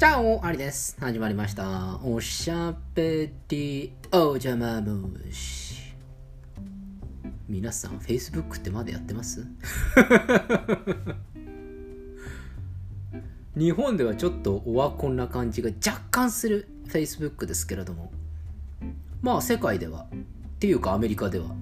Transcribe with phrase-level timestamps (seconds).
[0.00, 0.96] チャオありです。
[0.98, 1.98] 始まりました。
[2.02, 5.92] おしゃべりおじゃま虫。
[7.46, 9.44] 皆さん、Facebook ってまだやってます？
[13.54, 18.10] 日本ではちょっとオワコンな感じが若干する Facebook ですけれども、
[19.20, 20.06] まあ世界では、っ
[20.60, 21.54] ていうかアメリカでは、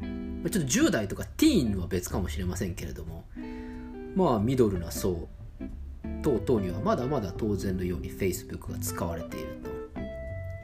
[0.00, 3.22] ちょっと10代とかティーンは別かもしれませんけれども、
[4.16, 5.28] まあミドルな層
[6.24, 9.70] 等々にはまだまだ当然のように Facebook が使われていると。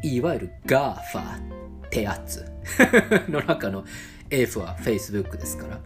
[0.02, 2.46] いわゆる GAFA ってやつ
[3.28, 3.84] の中の
[4.30, 5.80] F は Facebook ですから、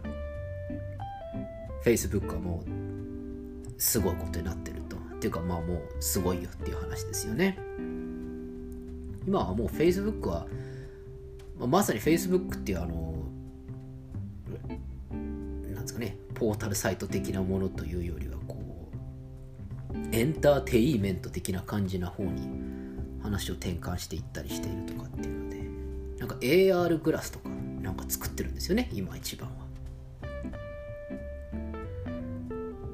[1.83, 4.95] Facebook はもうすごいことになってると。
[4.95, 7.57] っていうかまあもうすごいよっていう話ですよね。
[9.27, 10.47] 今はもう Facebook は、
[11.59, 13.13] まあまさに Facebook っていうあの、
[15.73, 18.37] なんですかね、ポータルサイト的なものというよりは
[20.15, 22.47] エンターテイメント的な感じな方に
[23.21, 25.57] 話を転換していったりしているとかっていうので
[26.19, 27.49] なんか AR グラスとか
[27.81, 29.65] なんか作ってるんですよね今一番は。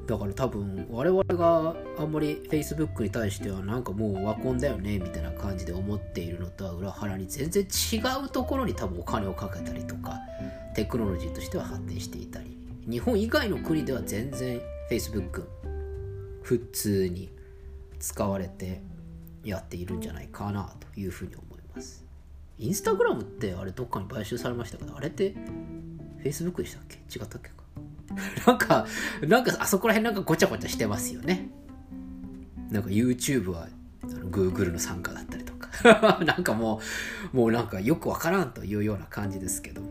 [0.04, 10.18] だから多分我々があんまり Facebook に対してはなんかもうワコンだよねみたいな感じで思っているのとは裏腹に全然違うところに多分お金をかけたりとか
[10.74, 12.58] テクノロジーとしては発展していたり。
[12.90, 15.44] 日本以外の国では全然 Facebook
[16.42, 17.30] 普通に
[17.98, 18.80] 使われて
[19.44, 22.04] やっているんじゃないかなというふうに思います。
[22.58, 25.34] インスタグラムってあれどっかに買収されましたけどあれって
[26.22, 26.96] Facebook でしたっけ？
[27.18, 27.62] 違ったっけか？
[28.46, 28.86] なんか
[29.26, 31.48] なんかあそこら辺なんかごちゃごちゃしてますよね。
[32.70, 33.68] なんか YouTube は
[34.04, 35.62] あの Google の参加だったりとか。
[36.24, 36.80] なんかも
[37.32, 39.82] うもうなんかよくわからんというような感じですけど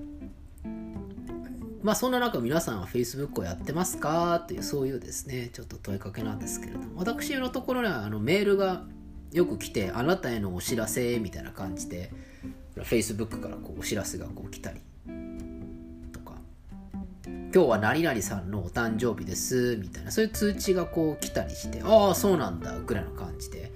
[1.83, 8.83] まあそんな中皆さんは Facebook をやってますかというそういうですねちょっと問いかけなんですけれども私のところにはあのメールが
[9.31, 12.11] よく来てあなたへのお知らせみたいな感じで
[12.75, 14.81] Facebook からこうお知らせがこう来たり
[16.11, 16.35] とか
[17.25, 23.71] 今日は何々さんのお誕生日ですみたいなそういう通知がこう来たりしてああそうなんだぐらいの感じで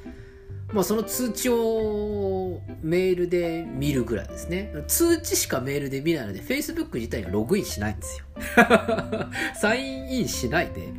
[0.76, 4.74] まあその通知をメールで見るぐらいですね。
[4.88, 8.26] 通知しかメールで見ないので、Facebook 自体にはログインしないんですよ。
[9.56, 10.90] サインインしないで、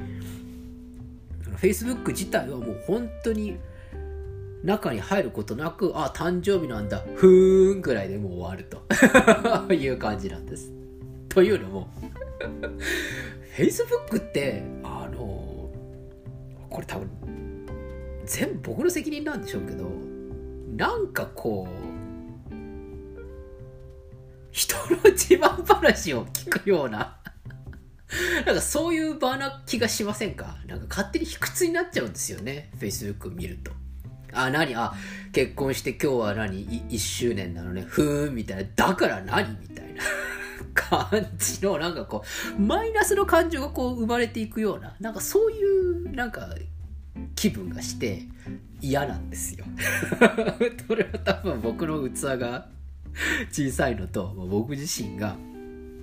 [1.59, 3.59] Facebook 自体はもう本当に
[4.65, 8.83] 中に入ることなく、あ、誕生日なんだ、ふーんぐらいでもう終わると
[9.75, 10.73] いう感じなんです。
[11.29, 11.91] というのも、
[13.59, 15.71] Facebook って、あの、
[16.71, 17.11] これ多分、
[18.27, 19.91] 全部僕の責任なんでしょうけど
[20.77, 22.55] なんかこう
[24.51, 27.17] 人の自慢話を聞くような
[28.47, 30.59] なんかそういう場な気がしませんか？
[30.67, 33.73] なんか勝手に卑屈になっちゃうんですよね Facebook 見ると。
[34.33, 34.75] あ何？
[34.77, 34.95] あ
[35.33, 37.83] 結婚して今日は何？1周年なのね。
[37.83, 38.71] ふーんみたいな。
[38.77, 39.59] だから何？
[39.61, 40.03] みたいな。
[40.75, 42.23] 感じのなんかこ
[42.57, 44.95] うマイナスの感情がこう生まれていくような。
[45.01, 46.49] なんかそういうなんか
[47.37, 48.23] 気分がして
[48.81, 49.65] 嫌なんですよ。
[50.89, 52.69] これは多分僕の器が
[53.51, 55.37] 小さいのと僕自身が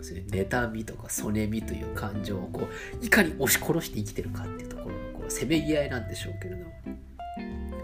[0.02, 2.68] そういう妬みとかそねみという感情をこ
[3.02, 6.72] ういかに押し殺して生きてるかっていうところのこうせめぎ合いなんでしょうけれども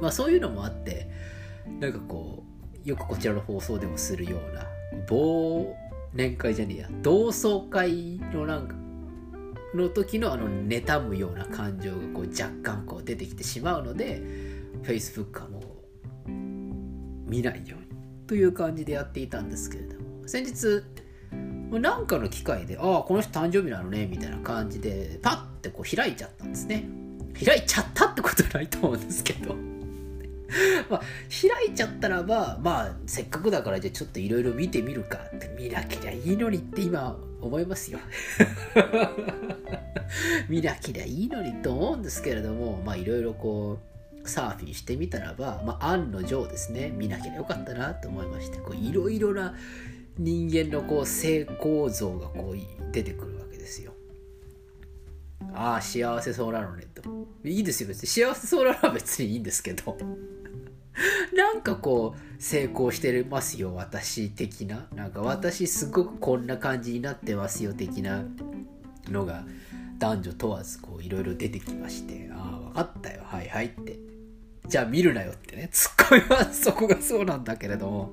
[0.01, 1.09] まあそういうのもあって
[1.79, 2.43] なんかこ
[2.85, 4.65] うよくこちらの放送でもするような
[5.07, 5.73] 忘
[6.13, 8.75] 年会じゃねえや同窓会のなんか
[9.73, 14.21] の時のあの妬むような感情がこう若干こう出てきてしまうので
[14.83, 16.31] Facebook はもう
[17.29, 20.27] 見ないようにという感じでやっていたんですけれども。
[20.27, 20.83] 先日
[21.71, 26.87] なんかの機会でああこの人誕生日なのねみたいな感じでパッてこう開いちゃったんですね。
[27.45, 29.55] 開いちゃったってことはないと思うんですけど。
[30.89, 37.99] まあ、開いちゃったらばまあせっかくだからじゃあちょっといろいろ見てみるかって見なきゃいいのにって今思いますよ。
[40.49, 43.79] 見なきゃいいのにと思うんですけれどもまあいろいろこ
[44.23, 49.55] うサーフィンしてみたらば、まあ、案の定ですね見なきゃよかったなと思いましていろいろな
[50.17, 53.93] 人間のこう成功像がこう出てくるわけですよ。
[55.53, 57.01] ああ幸せそうなのねと。
[57.43, 58.07] いいですよ別に。
[58.07, 59.97] 幸せそうなのは別にいいんですけど。
[61.35, 64.87] なんかこう成功してますよ私的な。
[64.95, 68.23] なんか私すごくこんな感じになってますよ的な
[69.09, 69.45] のが
[69.97, 72.29] 男女問わずこういろいろ出てきまして。
[72.31, 73.21] ああ分かったよ。
[73.25, 73.99] はいはいって。
[74.67, 75.69] じゃあ見るなよってね。
[75.71, 78.11] ツッコミは そこがそうなんだけれども。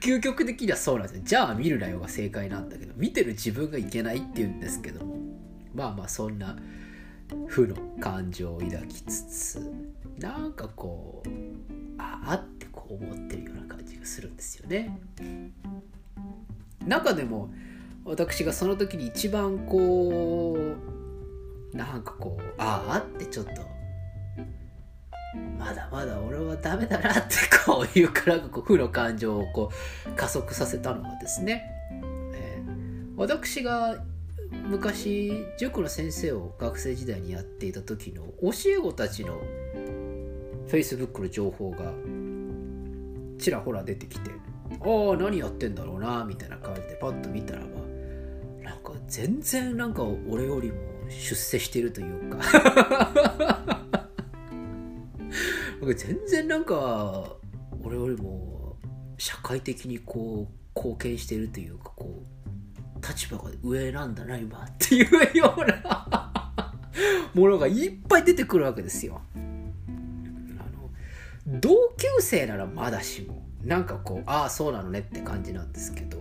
[0.00, 1.22] 究極的にはそうなんですよ。
[1.24, 2.92] じゃあ見るなよが正解なんだけど。
[2.96, 5.16] 見てる自分がいけないって言うんですけども。
[5.74, 6.56] まあまあそんな
[7.46, 9.72] 負の感情を抱きつつ。
[10.18, 11.28] なんかこう
[12.26, 14.98] あってこう思ってるような感じがするんですよね。
[16.86, 17.50] 中でも
[18.04, 20.56] 私がその時に一番こ
[21.72, 23.50] うなんかこうああってちょっと
[25.58, 27.34] まだまだ俺はダメだなって
[27.66, 29.70] こういうからこう負の感情をこ
[30.06, 31.64] う加速させたのがですね、
[32.34, 33.96] えー、私が
[34.68, 39.40] 昔塾の先生を学生時代にやっていた時の教え子たちの
[40.68, 41.92] Facebook の情報が
[43.38, 44.30] ちらほら出てきて
[44.70, 47.66] ああ何やってんだろうなみたいな感じでパッと見たらば
[48.62, 50.76] なんか全然なんか俺よりも
[51.08, 52.38] 出世してるというか
[55.96, 57.36] 全然なんか
[57.84, 58.76] 俺よりも
[59.18, 66.72] 社会的にこう貢献してるというかこう立場が上なんだな今っていうような
[67.34, 69.20] ものがいっぱい出てくるわけですよ。
[71.46, 76.18] 同級生ならまだしもなんかこうああそうなのねって感じなんですけど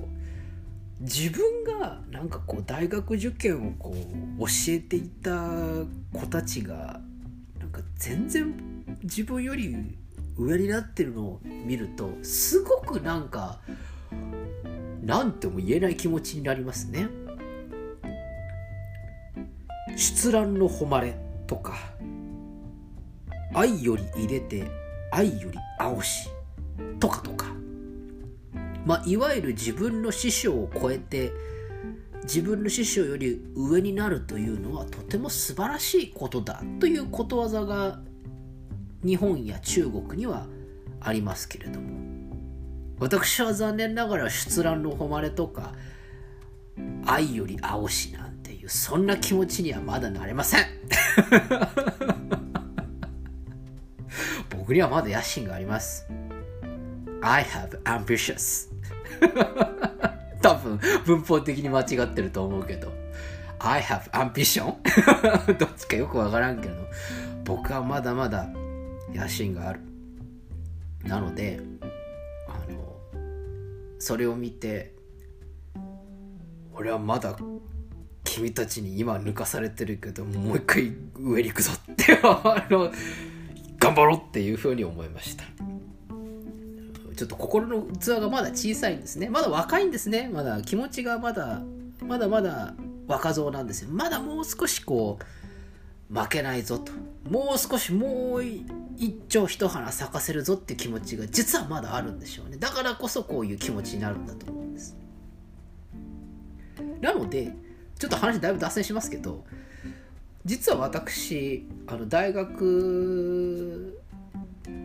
[0.99, 3.93] 自分がなんかこう大学受験をこ
[4.39, 5.49] う教えていた
[6.13, 6.99] 子たちが
[7.59, 8.53] なんか全然
[9.03, 9.75] 自分より
[10.37, 13.59] 上になってるのを見るとすごくなんか
[15.03, 17.07] 何とも言えない気持ちになりますね。
[19.95, 21.17] 出覧の誉れ
[21.47, 21.75] とか
[23.53, 24.84] 愛より入れて
[25.15, 26.29] 愛より青し
[26.99, 27.45] とかとか。
[28.85, 31.31] まあいわゆる自分の師匠を超えて
[32.23, 37.99] 自分の師匠より上になるというのはとても素晴らしいことだということわざが
[39.03, 40.45] 日本や中国には
[40.99, 42.05] ありますけれども。
[42.99, 45.73] 私は残念ながら出覧の誉れとか
[47.05, 50.65] 愛より青しなんていうそんな気持ちにはまだなれません。
[54.65, 56.07] 僕にはまだ野心があります。
[57.21, 58.67] I have ambitious.
[60.41, 62.91] 多分文法的に間違ってると思うけど。
[63.59, 64.73] I have ambition?
[65.59, 66.73] どっちかよくわからんけど。
[67.43, 68.49] 僕はまだまだ
[69.13, 69.81] 野心がある。
[71.03, 71.59] なので
[72.47, 72.97] あの
[73.99, 74.95] それを見て
[76.73, 77.37] 俺はまだ
[78.23, 82.17] 君たちに今抜かされてるけどもう一回上に行くぞって。
[82.25, 82.91] あの
[83.95, 85.45] 頑張ろうっていうふうに思いました。
[87.15, 89.29] ちょっと心の器がまだ小さいんですね。
[89.29, 90.29] まだ若いんですね。
[90.31, 91.61] まだ気持ちがまだ
[92.01, 92.73] まだまだ
[93.07, 93.89] 若造なんですよ。
[93.91, 95.17] まだもう少しこ
[96.11, 96.91] う負けないぞと。
[97.29, 98.43] もう少しもう
[98.97, 102.57] 一丁一花咲かせるぞって気持ちが実はまだあるんでしょうね。
[102.57, 104.97] だからこそこういう気持ちになるんだと思うんです。
[106.99, 107.53] なので
[107.97, 109.45] ちょっと話だいぶ脱線しますけど
[110.45, 113.99] 実は私あの大学、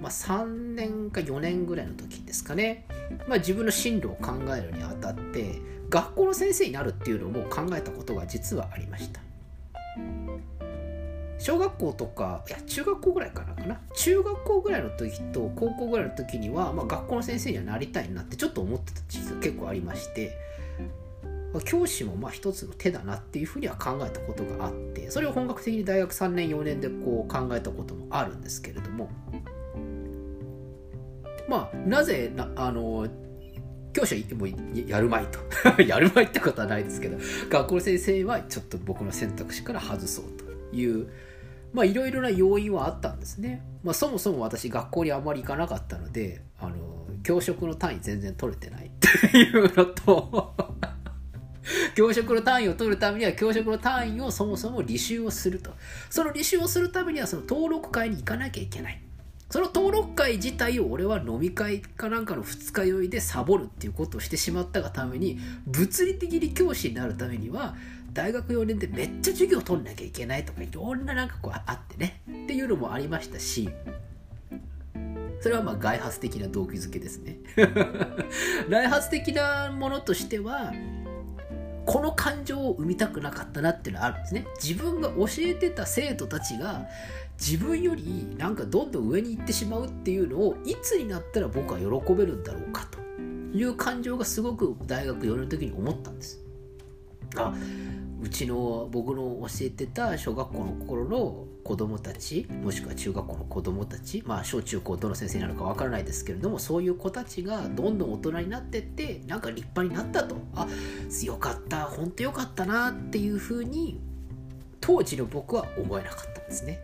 [0.00, 2.86] まあ、3年か4年ぐらいの時ですかね、
[3.28, 5.60] まあ、自分の進路を考えるにあたって
[5.90, 9.20] 学校の先生になるっていうのも考えたことが実はありました。
[11.38, 13.80] 小学校とかいや中学校ぐらいかなかな。
[13.96, 20.36] 中学校ぐらいの時と高校ぐらいの時には、まあ、学校の先生にはなりたいなってちょっと思ってた時期が結構ありまして
[21.64, 29.10] 教師もまあ一つの手だなっていうふうには考えたことがあってそれを本格的に大学3年4年でこう考えたこともあるんですけれども
[31.48, 33.08] まあなぜなあの
[33.92, 34.48] 教師はもう
[34.88, 35.40] やるまいと
[35.82, 40.24] やるまいってことはないですけど学校の先生はちょっと僕の選択肢から外そう
[40.70, 41.08] という
[41.72, 43.62] まあいろいろな要因はあったんですね。
[43.84, 46.74] まあそもそも私学校にあまり行かなかったので、あの、
[47.22, 48.90] 教職の単位全然取れてないっ
[49.30, 50.54] ていうのと
[52.00, 55.72] 教職の単位を取るためには教職の単位をそもそも履修をすると。
[56.08, 59.02] その履修をするためにはその登録会に行かなきゃいけない。
[59.50, 67.74] その登録会自体を俺は飲み会かなんかの二日酔いでサボるっていうことをしてしまったがために物理的に教師になるためには
[68.14, 73.68] 大学4年でめっちゃ授業取んなきゃいけないとかいろんななんかこうあってねっていうのもありましたし
[75.40, 77.36] それはまあ外発的な動機づけですね
[78.70, 80.72] 内発的なものとしては
[81.90, 84.46] この感情を生みたくなかったなっていうのはあるんですね。
[84.62, 86.86] 自分が教えてた生徒たちが
[87.36, 96.40] 自分よりなんかどんどん上に行ってしまうっていうのをいつになったら僕は喜べるんだろうかという感情がすごく大学4年の時に思ったんです。
[97.34, 97.52] あ
[98.22, 110.36] うちの僕の教えてた小学校の頃の子供たちもしくは中学校の子供たちまあ小中高どの先生なのかわからないですけれどもそういう子たちがどんどん大人になってってなんか立派になったと。
[110.56, 110.66] あ
[111.22, 114.00] よかった本当よかったなっていうふうに
[114.80, 116.82] 当時の僕は思えなかったんですね。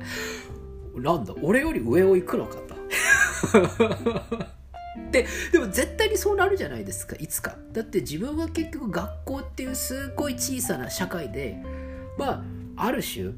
[0.94, 2.76] なんだ俺より上を行くのかと。
[5.10, 7.56] ででも絶対にそうなるじゃないですかいつか。
[7.72, 11.62] だって自分は結局学校っていうすごい小さな社会で
[12.18, 12.44] ま
[12.76, 13.32] あある種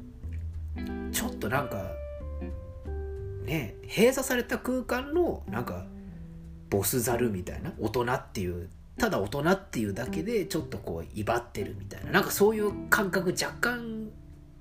[1.11, 1.91] ちょっとなんか
[3.43, 5.85] ね閉鎖された空間のなんか
[6.69, 14.09] ボスザルみたいな大人っていうただ大人っていうだけでちょっとこう威張ってるみたいななんかそういう感覚若干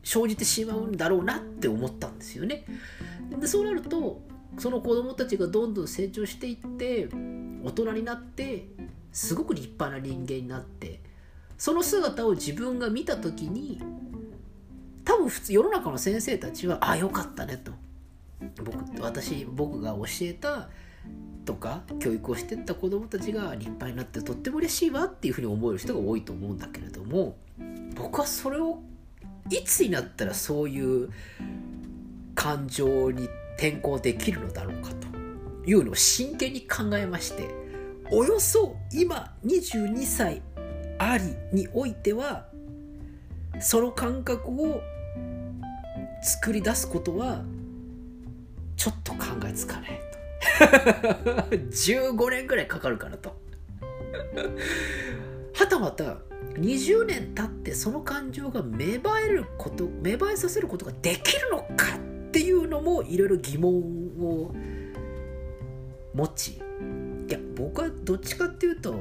[0.04, 2.64] 生じてしまうんだろうなって思ったんですよね。
[3.38, 4.22] でそうなると
[4.56, 7.08] その子供たちがどんどん成長していって
[7.62, 8.68] 大人になって
[9.12, 11.00] すごく立派な人間になって
[11.58, 13.82] その姿を自分が見た時に
[15.08, 17.72] 多分普通世の中の先生たちは「あよかったね」と。
[18.62, 20.68] 僕私僕が教えた
[21.46, 27.36] とか教育をしてった子供たちが立派になってとっても嬉しいわっていうふうに思える人が多いと思うんだけれども
[27.96, 28.82] 僕はそれを
[29.50, 31.08] いつになったらそういう
[32.34, 35.08] 感情に転校できるのだろうかと
[35.68, 37.48] いうのを真剣に考えまして
[38.12, 40.42] およそ今22歳
[40.98, 42.46] ありにおいては
[43.58, 44.80] その感覚を
[46.22, 47.44] 作り出すことは
[48.76, 51.56] ちょっと考えつかないと。
[51.56, 53.36] 15年ぐらいかかるからと。
[55.54, 56.18] はたまた
[56.54, 63.74] 20年経ってその感情が芽生えること芽生えさせることができるのかっていうのもいろいろ疑問
[64.20, 64.54] を
[66.14, 66.52] 持ち
[67.28, 69.00] いや僕はどっちかっていうと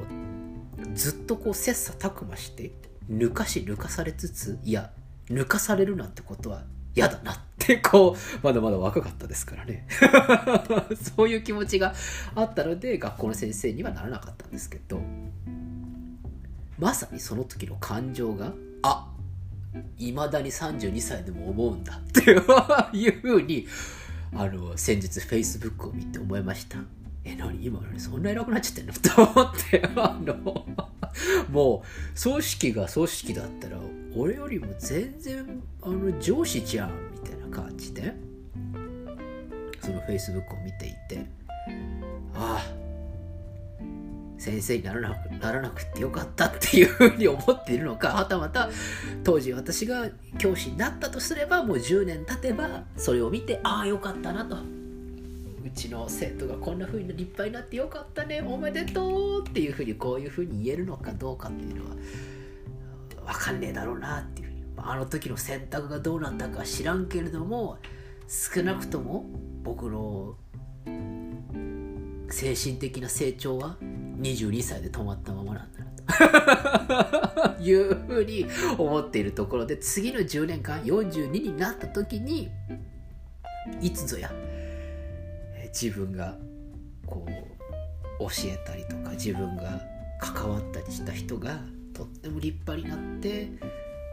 [0.94, 2.72] ずっとこう切磋琢磨して
[3.10, 4.90] 抜かし抜かされつついや
[5.28, 6.64] 抜かされるなんてことは
[6.98, 9.86] 嫌だなって こうまだまだ若かったですからね。
[11.16, 11.94] そういう気持ちが
[12.34, 15.00] あったので学校の先生にはならなかったんですけど
[16.78, 18.52] まさにその時の感情が
[18.82, 19.08] あ
[19.98, 23.66] いまだに32歳でも思うんだっていうふうに
[24.34, 26.78] あの先日 Facebook を見て思いました。
[27.24, 27.64] え何？
[27.64, 28.00] 今何？
[28.00, 28.92] そんな偉くなっちゃってんの？
[28.92, 30.34] と思ってあの
[31.50, 33.78] もう葬式が葬式だったら
[34.18, 38.12] 俺よりも全然あの上司じゃんみたいな感じで
[39.80, 41.24] その Facebook を見ていて
[42.34, 42.78] ああ
[44.36, 48.68] 先生にならなくならなくてよかったっていうふうに思っているのかはたまた
[49.22, 54.56] 当時私が教師になったとすればもう10年経てばそれを見てああよかったなと。
[54.56, 61.96] うちの生徒がこんな風に立派になってよかったねおめでとうっていうふうにこういうふうに言えるのかどうかっていうのは
[63.28, 64.58] 分かんねえだろうなっていうふうに。
[64.78, 67.78] あの時の選択がどうなったか知らんけれども
[68.28, 69.26] 少なくとも
[69.62, 70.36] 僕の
[72.30, 73.76] 精神的な成長は
[74.20, 75.98] 22歳で止まったままなんだなと。
[77.62, 78.46] いうふうに
[78.78, 82.50] 思っているところで次の10年間42になった時に
[83.80, 84.32] いつぞや
[85.68, 86.36] 自分が
[87.04, 87.30] こう
[88.20, 89.82] 教えたりとか自分が
[90.18, 91.60] 関わったりした人が
[91.98, 93.50] とっても立派になって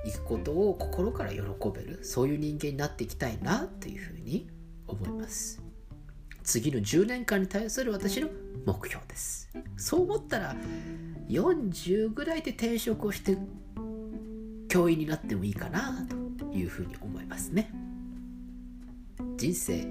[0.07, 1.39] いくことを心から喜
[1.71, 4.49] べるそういう人間になっていきたいなというふうに
[4.87, 5.61] 思います。
[6.43, 8.29] 次の10年間に対する私の
[8.65, 9.51] 目標です。
[9.77, 10.55] そう思ったら
[11.29, 13.37] 40ぐらいで転職をして
[14.67, 16.07] 教員になってもいいかな
[16.39, 17.71] というふうに思いますね。
[19.37, 19.85] 人生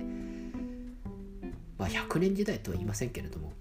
[1.78, 3.52] まあ100年時代とは言いませんけれども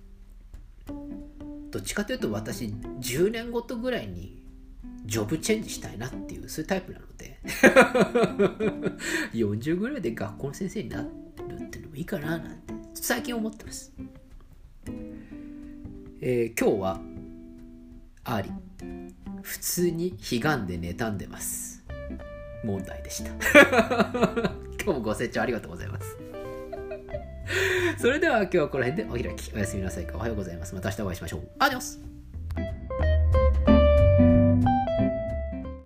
[1.73, 4.43] どっちかというと私10年ごとぐらいに
[5.05, 7.39] ジョブチェンジしたいなっていうそういうタイプなので。
[9.33, 11.09] 40ぐらいで学校の先生になる
[11.65, 13.91] っていうのもいいかななんて最近思ってます、
[16.21, 17.01] えー、今日は
[18.23, 18.51] あり
[19.41, 21.83] 普通に悲願で妬んでます。
[22.63, 23.31] 問題でした。
[24.81, 26.22] 今日もご清聴ありがとうございます。
[27.99, 29.53] それでは今日はこの辺でお開き。
[29.53, 30.15] おやすみなさいか。
[30.15, 30.73] おはようございます。
[30.75, 31.41] また明日お会いしましょう。
[31.59, 32.12] アディオス